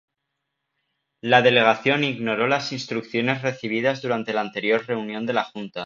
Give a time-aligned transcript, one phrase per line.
[1.21, 5.79] La delegación ignoró las instrucciones recibidas durante la anterior reunión de la Junta.